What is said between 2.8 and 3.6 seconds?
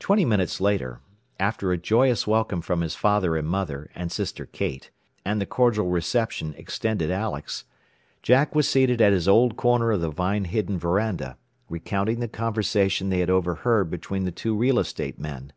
his father and